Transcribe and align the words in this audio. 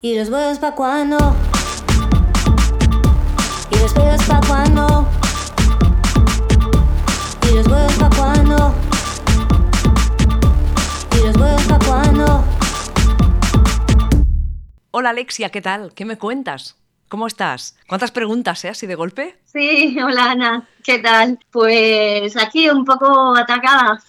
¿Y 0.00 0.16
los 0.16 0.28
huevos 0.28 0.60
pa' 0.60 0.76
cuándo? 0.76 1.16
¿Y 3.72 3.78
los 3.80 3.92
huevos 3.96 4.22
pa' 4.28 4.40
cuándo? 4.46 5.08
¿Y 7.42 7.54
los 7.56 7.66
huevos 7.66 7.94
pa' 7.94 8.10
cuándo? 8.10 8.74
¿Y 11.16 11.26
los 11.26 11.36
huevos 11.36 11.62
pa' 11.64 11.78
cuándo? 11.80 12.44
Hola 14.92 15.10
Alexia, 15.10 15.50
¿qué 15.50 15.60
tal? 15.60 15.92
¿Qué 15.94 16.04
me 16.04 16.16
cuentas? 16.16 16.76
¿Cómo 17.08 17.26
estás? 17.26 17.76
¿Cuántas 17.88 18.12
preguntas, 18.12 18.64
eh? 18.66 18.68
Así 18.68 18.86
de 18.86 18.94
golpe. 18.94 19.40
Sí, 19.46 19.98
hola 20.00 20.30
Ana, 20.30 20.68
¿qué 20.84 21.00
tal? 21.00 21.40
Pues 21.50 22.36
aquí 22.36 22.70
un 22.70 22.84
poco 22.84 23.34
atacada. 23.34 24.00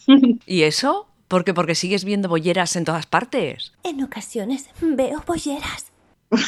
¿Y 0.46 0.62
eso? 0.62 1.09
¿Por 1.30 1.44
qué? 1.44 1.54
Porque 1.54 1.76
sigues 1.76 2.06
viendo 2.06 2.28
bolleras 2.28 2.76
en 2.76 2.86
todas 2.86 3.06
partes. 3.06 3.72
En 3.84 4.04
ocasiones 4.04 4.68
veo 4.82 5.24
bolleras. 5.26 5.92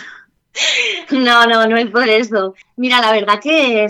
No, 1.12 1.46
no, 1.46 1.66
no 1.66 1.78
es 1.78 1.90
por 1.90 2.10
eso. 2.10 2.56
Mira, 2.76 3.00
la 3.00 3.14
verdad 3.14 3.40
que 3.42 3.88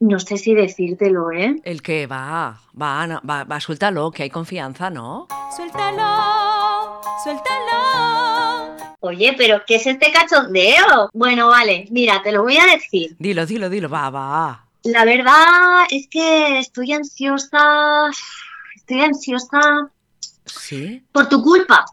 no 0.00 0.20
sé 0.20 0.36
si 0.36 0.54
decírtelo, 0.54 1.32
¿eh? 1.32 1.56
El 1.64 1.80
que 1.80 2.06
va, 2.06 2.60
va, 2.80 3.02
Ana, 3.02 3.22
va, 3.28 3.44
va, 3.44 3.58
suéltalo, 3.58 4.10
que 4.10 4.24
hay 4.24 4.28
confianza, 4.28 4.90
¿no? 4.90 5.28
Suéltalo, 5.56 7.00
suéltalo. 7.22 8.76
Oye, 9.00 9.34
pero 9.38 9.62
¿qué 9.66 9.76
es 9.76 9.86
este 9.86 10.12
cachondeo? 10.12 11.08
Bueno, 11.14 11.48
vale, 11.48 11.86
mira, 11.90 12.22
te 12.22 12.32
lo 12.32 12.42
voy 12.42 12.58
a 12.58 12.66
decir. 12.66 13.16
Dilo, 13.18 13.46
dilo, 13.46 13.70
dilo, 13.70 13.88
va, 13.88 14.10
va. 14.10 14.66
La 14.82 15.06
verdad 15.06 15.86
es 15.88 16.06
que 16.08 16.58
estoy 16.58 16.92
ansiosa. 16.92 18.10
Estoy 18.76 19.00
ansiosa 19.00 19.90
¿Sí? 20.46 21.02
por 21.12 21.28
tu 21.28 21.42
culpa. 21.42 21.84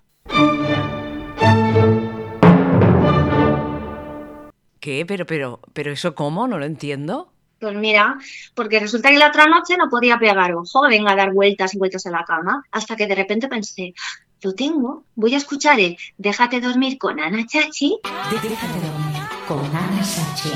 ¿Qué? 4.80 5.06
Pero, 5.06 5.26
pero, 5.26 5.60
pero 5.74 5.92
eso 5.92 6.16
cómo? 6.16 6.48
No 6.48 6.58
lo 6.58 6.66
entiendo. 6.66 7.32
Pues 7.60 7.76
mira, 7.76 8.18
porque 8.56 8.80
resulta 8.80 9.10
que 9.10 9.18
la 9.18 9.28
otra 9.28 9.46
noche 9.46 9.78
no 9.78 9.88
podía 9.88 10.18
pegar 10.18 10.56
ojo, 10.56 10.82
venga 10.90 11.12
a 11.12 11.16
dar 11.16 11.32
vueltas 11.32 11.76
y 11.76 11.78
vueltas 11.78 12.06
en 12.08 12.14
la 12.14 12.26
cama, 12.26 12.64
hasta 12.72 12.96
que 12.96 13.06
de 13.06 13.14
repente 13.14 13.48
pensé, 13.48 13.94
lo 14.42 14.56
tengo, 14.56 15.04
voy 15.14 15.36
a 15.36 15.38
escuchar 15.38 15.80
el 15.80 15.96
Déjate 16.18 16.60
dormir 16.60 16.98
con 16.98 17.20
Ana 17.20 17.46
Chachi 17.46 18.00
Déjate 18.32 18.48
dormir 18.50 19.22
con 19.48 19.64
Ana 19.64 20.04
Sachi. 20.04 20.50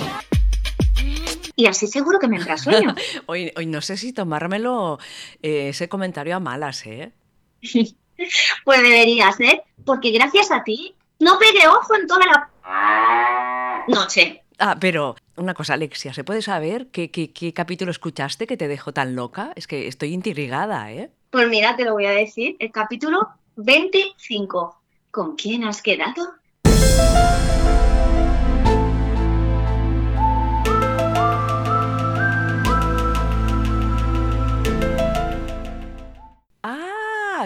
y 1.56 1.68
así 1.68 1.86
seguro 1.86 2.18
que 2.18 2.28
me 2.28 2.38
entra 2.38 2.58
sueño. 2.58 2.96
Hoy, 3.28 3.52
hoy 3.56 3.68
no 3.68 3.82
sé 3.82 3.98
si 3.98 4.12
tomármelo 4.12 4.98
eh, 5.44 5.70
ese 5.70 5.88
comentario 5.88 6.36
a 6.36 6.40
malas, 6.40 6.88
¿eh? 6.88 7.12
Pues 8.64 8.82
deberías, 8.82 9.40
¿eh? 9.42 9.62
Porque 9.84 10.12
gracias 10.12 10.50
a 10.50 10.64
ti 10.64 10.96
no 11.20 11.38
pegué 11.38 11.68
ojo 11.68 11.96
en 11.96 12.08
toda 12.08 12.26
la 12.26 13.86
noche. 13.88 14.42
Ah, 14.58 14.78
pero 14.80 15.16
una 15.36 15.54
cosa, 15.54 15.74
Alexia, 15.74 16.14
¿se 16.14 16.24
puede 16.24 16.42
saber 16.42 16.88
qué, 16.88 17.12
qué, 17.12 17.32
qué 17.32 17.54
capítulo 17.54 17.92
escuchaste 17.92 18.48
que 18.48 18.58
te 18.58 18.70
dejó 18.70 18.94
tan 18.94 19.16
loca? 19.16 19.52
Es 19.56 19.68
que 19.68 19.88
estoy 19.88 20.14
intrigada, 20.14 20.92
¿eh? 20.92 21.12
Pues 21.30 21.50
mira, 21.50 21.76
te 21.76 21.84
lo 21.84 21.94
voy 21.94 22.06
a 22.06 22.12
decir, 22.12 22.56
el 22.60 22.72
capítulo 22.72 23.28
25. 23.58 24.82
¿Con 25.12 25.36
quién 25.36 25.66
has 25.66 25.82
quedado? 25.82 26.36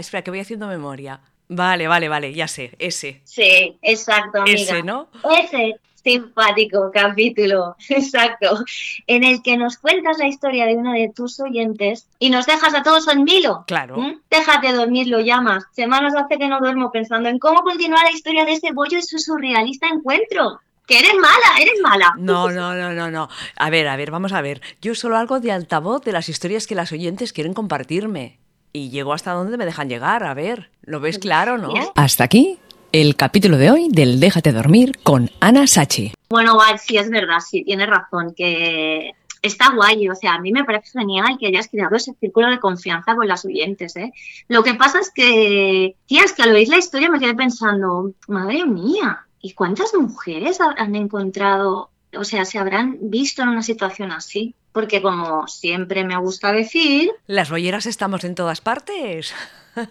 Espera, 0.10 0.24
que 0.24 0.32
voy 0.32 0.40
haciendo 0.40 0.68
memoria. 0.68 1.22
Vale, 1.48 1.88
vale, 1.88 2.10
vale, 2.10 2.34
ya 2.34 2.48
sé, 2.48 2.76
ese. 2.80 3.22
Sí, 3.24 3.78
exacto, 3.82 4.42
amiga. 4.42 4.60
Ese, 4.60 4.84
¿no? 4.84 5.10
Ese 5.40 5.80
simpático 6.04 6.92
capítulo, 6.94 7.76
exacto, 7.90 8.64
en 9.08 9.24
el 9.24 9.42
que 9.42 9.58
nos 9.58 9.78
cuentas 9.78 10.18
la 10.18 10.28
historia 10.28 10.66
de 10.66 10.76
una 10.76 10.94
de 10.94 11.12
tus 11.14 11.40
oyentes 11.40 12.08
y 12.20 12.30
nos 12.30 12.46
dejas 12.46 12.74
a 12.74 12.84
todos 12.84 13.08
en 13.08 13.26
vilo. 13.26 13.64
Claro. 13.68 13.98
¿Mm? 13.98 14.22
Déjate 14.30 14.74
dormir, 14.74 15.08
lo 15.08 15.20
llamas. 15.20 15.66
Semanas 15.72 16.14
hace 16.16 16.38
que 16.38 16.48
no 16.48 16.60
duermo 16.60 16.92
pensando 16.92 17.30
en 17.30 17.40
cómo 17.40 17.62
continuar 17.62 18.04
la 18.04 18.12
historia 18.12 18.46
de 18.46 18.54
ese 18.54 18.72
bollo 18.72 18.98
y 18.98 19.04
su 19.04 19.20
surrealista 19.20 19.88
encuentro. 19.88 20.60
Que 20.88 20.98
eres 20.98 21.14
mala, 21.16 21.62
eres 21.62 21.80
mala. 21.84 22.16
No, 22.18 22.50
no, 22.50 22.74
no, 22.74 22.94
no, 22.94 23.12
no. 23.12 23.30
A 23.58 23.70
ver, 23.70 23.88
a 23.88 23.96
ver, 23.96 24.10
vamos 24.10 24.34
a 24.34 24.42
ver. 24.42 24.62
Yo 24.82 24.96
solo 24.96 25.18
algo 25.18 25.40
de 25.40 25.52
altavoz 25.52 26.04
de 26.04 26.12
las 26.12 26.30
historias 26.30 26.66
que 26.66 26.74
las 26.74 26.92
oyentes 26.92 27.32
quieren 27.32 27.54
compartirme. 27.54 28.40
Y 28.72 28.90
llego 28.90 29.14
hasta 29.14 29.32
donde 29.34 29.58
me 29.58 29.66
dejan 29.66 29.90
llegar, 29.90 30.24
a 30.24 30.34
ver. 30.34 30.70
¿Lo 30.84 31.00
ves 31.00 31.18
claro, 31.20 31.58
no? 31.58 31.74
Hasta 31.96 32.24
aquí 32.24 32.60
el 32.92 33.16
capítulo 33.16 33.58
de 33.58 33.72
hoy 33.72 33.88
del 33.90 34.20
Déjate 34.20 34.52
dormir 34.52 35.00
con 35.04 35.30
Ana 35.40 35.68
Sachi. 35.68 36.12
Bueno, 36.30 36.56
Val, 36.58 36.78
sí 36.80 36.98
es 36.98 37.10
verdad, 37.10 37.40
sí, 37.40 37.64
tienes 37.64 37.88
razón, 37.90 38.34
que 38.36 39.12
está 39.42 39.74
guay, 39.74 40.08
o 40.10 40.16
sea, 40.16 40.34
a 40.34 40.40
mí 40.40 40.52
me 40.52 40.64
parece 40.64 40.92
genial 41.00 41.38
que 41.40 41.48
hayas 41.48 41.68
creado 41.70 41.96
ese 41.96 42.14
círculo 42.20 42.50
de 42.50 42.60
confianza 42.60 43.16
con 43.16 43.28
las 43.28 43.46
oyentes, 43.46 43.96
¿eh? 43.96 44.12
Lo 44.48 44.64
que 44.64 44.74
pasa 44.76 45.00
es 45.00 45.12
que, 45.12 45.96
tía, 46.08 46.24
es 46.24 46.34
que 46.34 46.44
al 46.44 46.54
oír 46.54 46.68
la 46.70 46.78
historia 46.78 47.10
me 47.10 47.20
quedé 47.20 47.34
pensando, 47.36 48.12
madre 48.28 48.66
mía, 48.66 49.26
¿y 49.42 49.54
cuántas 49.54 49.94
mujeres 49.96 50.60
ha- 50.62 50.76
han 50.78 50.96
encontrado, 50.96 51.90
o 52.16 52.24
sea, 52.24 52.46
se 52.46 52.58
habrán 52.58 52.98
visto 53.02 53.42
en 53.44 53.50
una 53.50 53.62
situación 53.62 54.12
así? 54.12 54.56
Porque 54.72 55.02
como 55.02 55.48
siempre 55.48 56.04
me 56.04 56.18
gusta 56.18 56.52
decir, 56.52 57.12
Las 57.28 57.50
bolleras 57.50 57.86
estamos 57.86 58.24
en 58.24 58.36
todas 58.36 58.62
partes. 58.62 59.34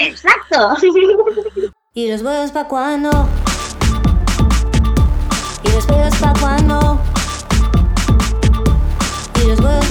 ¡exacto! 0.00 0.76
¿Y 1.94 2.10
los 2.10 2.22
huevos 2.22 2.52
pa' 2.52 2.68
cuándo? 2.68 3.10
¿Y 5.64 5.70
los 5.72 5.86
huevos 5.88 6.16
pa' 6.16 6.32
cuándo? 6.40 7.00
¿Y 9.42 9.48
los 9.48 9.60
huevos 9.60 9.87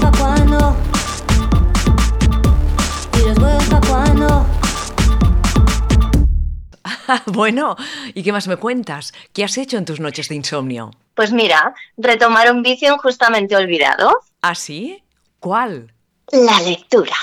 bueno, 7.27 7.75
¿y 8.13 8.23
qué 8.23 8.31
más 8.31 8.47
me 8.47 8.57
cuentas? 8.57 9.13
¿Qué 9.33 9.43
has 9.43 9.57
hecho 9.57 9.77
en 9.77 9.85
tus 9.85 9.99
noches 9.99 10.29
de 10.29 10.35
insomnio? 10.35 10.91
Pues 11.15 11.31
mira, 11.31 11.73
retomar 11.97 12.51
un 12.51 12.61
vicio 12.61 12.93
injustamente 12.93 13.55
olvidado, 13.55 14.11
¿Ah, 14.41 14.55
sí? 14.55 15.03
¿Cuál? 15.39 15.93
la 16.31 16.59
lectura. 16.61 17.15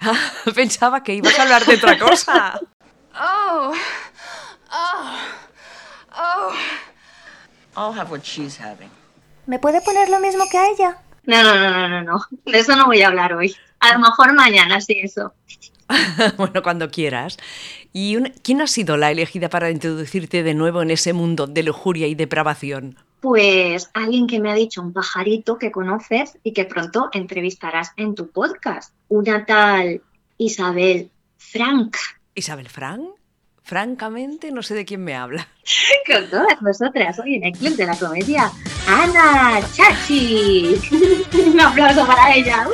Pensaba 0.54 1.02
que 1.02 1.14
ibas 1.14 1.38
a 1.38 1.42
hablar 1.42 1.64
de 1.64 1.74
otra 1.74 1.98
cosa. 1.98 2.60
Oh, 3.14 3.74
oh, 4.72 5.18
oh. 6.16 6.52
I'll 7.76 7.92
have 7.92 8.10
what 8.10 8.22
she's 8.22 8.58
having. 8.58 8.88
¿Me 9.44 9.58
puede 9.58 9.82
poner 9.82 10.08
lo 10.08 10.18
mismo 10.18 10.44
que 10.50 10.56
a 10.56 10.70
ella? 10.70 10.96
No, 11.26 11.42
no, 11.42 11.54
no, 11.54 11.70
no, 11.70 11.88
no, 11.90 12.02
no. 12.02 12.26
De 12.46 12.58
eso 12.58 12.74
no 12.74 12.86
voy 12.86 13.02
a 13.02 13.08
hablar 13.08 13.34
hoy. 13.34 13.54
A 13.80 13.92
lo 13.92 13.98
mejor 13.98 14.32
mañana, 14.32 14.80
sí, 14.80 14.98
eso. 15.02 15.34
bueno, 16.38 16.62
cuando 16.62 16.90
quieras. 16.90 17.36
¿Y 17.92 18.16
quién 18.42 18.62
ha 18.62 18.66
sido 18.66 18.96
la 18.96 19.10
elegida 19.10 19.50
para 19.50 19.70
introducirte 19.70 20.42
de 20.42 20.54
nuevo 20.54 20.82
en 20.82 20.90
ese 20.90 21.12
mundo 21.12 21.46
de 21.46 21.62
lujuria 21.62 22.06
y 22.06 22.14
depravación? 22.14 22.96
Pues 23.20 23.90
alguien 23.92 24.26
que 24.26 24.40
me 24.40 24.50
ha 24.50 24.54
dicho 24.54 24.80
un 24.80 24.92
pajarito 24.92 25.58
que 25.58 25.70
conoces 25.70 26.38
y 26.42 26.52
que 26.52 26.64
pronto 26.64 27.10
entrevistarás 27.12 27.92
en 27.96 28.14
tu 28.14 28.30
podcast. 28.30 28.94
Una 29.08 29.44
tal 29.44 30.00
Isabel 30.38 31.10
Frank. 31.36 31.96
¿Isabel 32.34 32.68
Frank? 32.68 33.02
Francamente, 33.62 34.50
no 34.50 34.62
sé 34.62 34.74
de 34.74 34.84
quién 34.84 35.04
me 35.04 35.14
habla. 35.14 35.46
Con 36.06 36.28
todas 36.30 36.60
vosotras, 36.60 37.18
hoy 37.20 37.36
en 37.36 37.44
el 37.44 37.52
Club 37.52 37.76
de 37.76 37.86
la 37.86 37.96
Comedia, 37.96 38.50
Ana 38.88 39.60
Chachi. 39.72 40.74
un 41.46 41.60
aplauso 41.60 42.06
para 42.06 42.34
ella. 42.34 42.66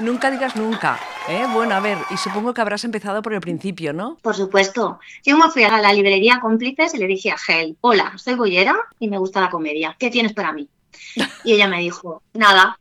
Nunca 0.00 0.30
digas 0.30 0.56
nunca. 0.56 0.98
¿Eh? 1.28 1.46
Bueno, 1.52 1.74
a 1.74 1.80
ver, 1.80 1.98
y 2.10 2.16
supongo 2.16 2.54
que 2.54 2.60
habrás 2.60 2.84
empezado 2.84 3.22
por 3.22 3.34
el 3.34 3.40
principio, 3.40 3.92
¿no? 3.92 4.16
Por 4.22 4.34
supuesto. 4.34 4.98
Yo 5.24 5.36
me 5.36 5.50
fui 5.50 5.64
a 5.64 5.80
la 5.80 5.92
librería 5.92 6.40
Cómplices 6.40 6.94
y 6.94 6.98
le 6.98 7.06
dije 7.06 7.30
a 7.30 7.38
Gel, 7.38 7.76
hola, 7.80 8.12
soy 8.16 8.34
boyera 8.34 8.76
y 8.98 9.08
me 9.08 9.18
gusta 9.18 9.40
la 9.40 9.50
comedia. 9.50 9.96
¿Qué 9.98 10.10
tienes 10.10 10.32
para 10.32 10.52
mí? 10.52 10.68
Y 11.44 11.52
ella 11.52 11.68
me 11.68 11.80
dijo, 11.80 12.22
nada. 12.34 12.78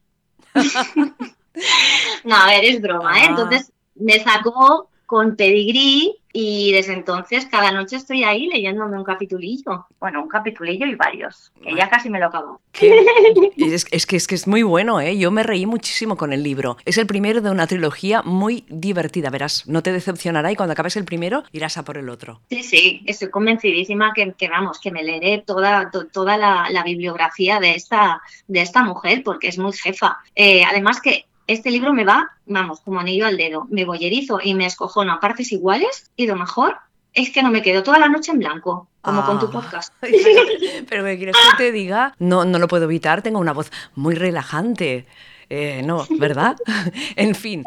no, 2.23 2.35
a 2.35 2.45
ver, 2.47 2.65
es 2.65 2.81
broma, 2.81 3.19
¿eh? 3.19 3.23
Ah. 3.23 3.27
Entonces 3.29 3.71
me 3.95 4.19
sacó 4.23 4.89
con 5.05 5.35
pedigrí 5.35 6.17
y 6.33 6.71
desde 6.71 6.93
entonces 6.93 7.45
cada 7.45 7.71
noche 7.71 7.95
estoy 7.95 8.23
ahí 8.23 8.47
leyéndome 8.47 8.97
un 8.97 9.03
capitulillo. 9.03 9.87
Bueno, 9.99 10.21
un 10.23 10.29
capitulillo 10.29 10.85
y 10.85 10.95
varios, 10.95 11.51
que 11.63 11.73
ya 11.75 11.89
casi 11.89 12.09
me 12.09 12.19
lo 12.19 12.27
acabo. 12.27 12.61
Es, 13.57 13.85
es 13.91 14.05
que, 14.05 14.15
es 14.15 14.27
que 14.27 14.35
es 14.35 14.47
muy 14.47 14.63
bueno, 14.63 14.99
¿eh? 15.01 15.17
Yo 15.17 15.29
me 15.31 15.43
reí 15.43 15.65
muchísimo 15.65 16.15
con 16.15 16.31
el 16.31 16.41
libro. 16.43 16.77
Es 16.85 16.97
el 16.97 17.05
primero 17.07 17.41
de 17.41 17.49
una 17.49 17.67
trilogía 17.67 18.21
muy 18.21 18.63
divertida, 18.69 19.29
verás. 19.29 19.67
No 19.67 19.83
te 19.83 19.91
decepcionará 19.91 20.51
y 20.51 20.55
cuando 20.55 20.73
acabes 20.73 20.95
el 20.95 21.05
primero 21.05 21.43
irás 21.51 21.77
a 21.77 21.83
por 21.83 21.97
el 21.97 22.09
otro. 22.09 22.41
Sí, 22.49 22.63
sí, 22.63 23.01
estoy 23.05 23.29
convencidísima 23.29 24.13
que, 24.13 24.33
que, 24.37 24.47
vamos, 24.47 24.79
que 24.79 24.91
me 24.91 25.03
leeré 25.03 25.43
toda, 25.45 25.89
to- 25.91 26.05
toda 26.07 26.37
la, 26.37 26.67
la 26.69 26.83
bibliografía 26.83 27.59
de 27.59 27.71
esta, 27.75 28.21
de 28.47 28.61
esta 28.61 28.83
mujer 28.83 29.23
porque 29.23 29.47
es 29.49 29.57
muy 29.57 29.73
jefa. 29.73 30.19
Eh, 30.35 30.63
además 30.63 31.01
que 31.01 31.25
este 31.47 31.71
libro 31.71 31.93
me 31.93 32.03
va, 32.05 32.29
vamos, 32.45 32.81
como 32.81 32.99
anillo 32.99 33.25
al 33.25 33.37
dedo. 33.37 33.65
Me 33.69 33.85
bollerizo 33.85 34.39
y 34.43 34.53
me 34.53 34.65
escojono 34.65 35.13
a 35.13 35.19
partes 35.19 35.51
iguales 35.51 36.11
y 36.15 36.27
lo 36.27 36.35
mejor 36.35 36.77
es 37.13 37.31
que 37.31 37.41
no 37.41 37.49
me 37.49 37.61
quedo 37.61 37.81
toda 37.83 37.97
la 37.99 38.09
noche 38.09 38.31
en 38.31 38.39
blanco, 38.39 38.87
como 39.01 39.25
con 39.25 39.39
tu 39.39 39.47
Ah. 39.47 39.51
podcast. 39.51 39.93
Pero, 40.01 41.03
¿qué 41.05 41.17
quieres 41.17 41.35
que 41.35 41.57
te 41.57 41.71
diga? 41.71 42.13
No, 42.19 42.45
no 42.45 42.59
lo 42.59 42.67
puedo 42.67 42.83
evitar, 42.83 43.21
tengo 43.21 43.39
una 43.39 43.53
voz 43.53 43.71
muy 43.95 44.13
relajante. 44.13 45.07
Eh, 45.49 45.81
no, 45.83 46.05
¿verdad? 46.19 46.57
en 47.15 47.33
fin. 47.33 47.63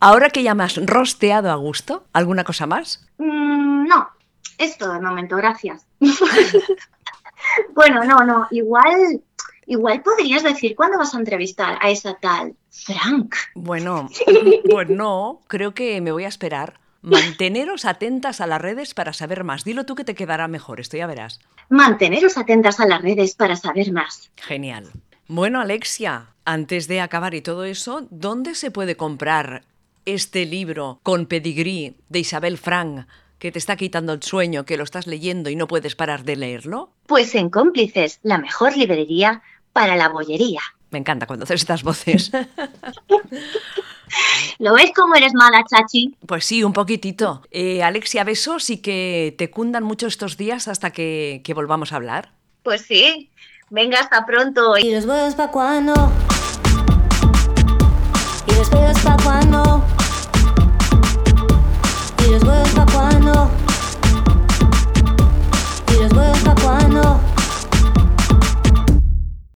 Ahora 0.00 0.30
que 0.30 0.42
ya 0.42 0.54
me 0.54 0.64
has 0.64 0.76
rosteado 0.86 1.50
a 1.50 1.54
gusto, 1.56 2.06
¿alguna 2.14 2.42
cosa 2.42 2.66
más? 2.66 3.06
Mm, 3.18 3.86
no, 3.86 4.08
es 4.56 4.78
todo 4.78 4.94
de 4.94 5.00
momento, 5.00 5.36
gracias. 5.36 5.84
bueno, 7.74 8.04
no, 8.04 8.24
no, 8.24 8.46
igual, 8.50 9.20
igual 9.66 10.02
podrías 10.02 10.42
decir 10.42 10.74
cuándo 10.74 10.98
vas 10.98 11.14
a 11.14 11.18
entrevistar 11.18 11.78
a 11.80 11.90
esa 11.90 12.14
tal 12.14 12.54
Frank. 12.70 13.34
Bueno, 13.54 14.08
pues 14.70 14.88
no, 14.88 15.40
creo 15.48 15.74
que 15.74 16.00
me 16.00 16.12
voy 16.12 16.24
a 16.24 16.28
esperar. 16.28 16.80
Manteneros 17.02 17.84
atentas 17.84 18.40
a 18.40 18.46
las 18.46 18.60
redes 18.60 18.92
para 18.92 19.12
saber 19.12 19.44
más. 19.44 19.62
Dilo 19.64 19.86
tú 19.86 19.94
que 19.94 20.04
te 20.04 20.16
quedará 20.16 20.48
mejor, 20.48 20.80
esto 20.80 20.96
ya 20.96 21.06
verás. 21.06 21.38
Manteneros 21.68 22.36
atentas 22.36 22.80
a 22.80 22.86
las 22.86 23.00
redes 23.00 23.34
para 23.34 23.54
saber 23.54 23.92
más. 23.92 24.30
Genial. 24.36 24.90
Bueno, 25.28 25.60
Alexia, 25.60 26.28
antes 26.44 26.88
de 26.88 27.00
acabar 27.00 27.34
y 27.34 27.42
todo 27.42 27.64
eso, 27.64 28.06
¿dónde 28.10 28.54
se 28.54 28.70
puede 28.70 28.96
comprar 28.96 29.64
este 30.04 30.46
libro 30.46 31.00
con 31.02 31.26
pedigrí 31.26 31.96
de 32.08 32.20
Isabel 32.20 32.58
Frank 32.58 33.06
que 33.38 33.52
te 33.52 33.58
está 33.58 33.76
quitando 33.76 34.12
el 34.12 34.22
sueño, 34.22 34.64
que 34.64 34.76
lo 34.76 34.84
estás 34.84 35.06
leyendo 35.06 35.50
y 35.50 35.56
no 35.56 35.66
puedes 35.66 35.94
parar 35.94 36.24
de 36.24 36.36
leerlo? 36.36 36.90
Pues 37.06 37.34
en 37.34 37.50
Cómplices, 37.50 38.20
la 38.22 38.38
mejor 38.38 38.76
librería 38.76 39.42
para 39.76 39.94
la 39.94 40.08
bollería. 40.08 40.62
Me 40.90 40.98
encanta 40.98 41.26
cuando 41.26 41.44
haces 41.44 41.60
estas 41.60 41.82
voces. 41.82 42.32
¿Lo 44.58 44.72
ves 44.72 44.90
cómo 44.96 45.14
eres 45.16 45.34
mala, 45.34 45.62
chachi? 45.70 46.16
Pues 46.24 46.46
sí, 46.46 46.64
un 46.64 46.72
poquitito. 46.72 47.42
Eh, 47.50 47.82
Alexia, 47.82 48.24
besos 48.24 48.70
y 48.70 48.78
que 48.78 49.34
te 49.36 49.50
cundan 49.50 49.84
mucho 49.84 50.06
estos 50.06 50.38
días 50.38 50.66
hasta 50.66 50.92
que, 50.92 51.42
que 51.44 51.52
volvamos 51.52 51.92
a 51.92 51.96
hablar. 51.96 52.30
Pues 52.62 52.86
sí. 52.86 53.28
Venga, 53.68 54.00
hasta 54.00 54.24
pronto. 54.24 54.78
¿Y 54.78 54.94
los 54.94 55.04
huevos 55.04 55.34
pa' 55.34 55.50
cuándo? 55.50 55.92